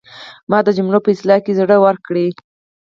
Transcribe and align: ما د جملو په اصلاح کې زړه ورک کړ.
ما 0.49 0.59
د 0.63 0.67
جملو 0.77 0.99
په 1.03 1.09
اصلاح 1.15 1.39
کې 1.45 1.57
زړه 1.59 1.75
ورک 1.83 2.01
کړ. 2.07 2.15